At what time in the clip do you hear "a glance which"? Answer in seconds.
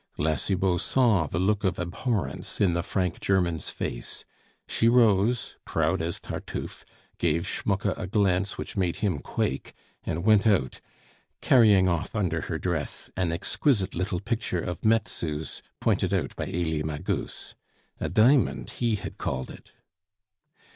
7.95-8.75